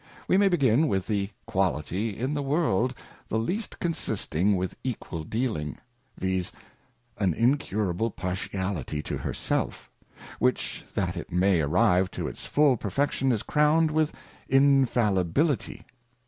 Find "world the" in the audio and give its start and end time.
2.41-3.37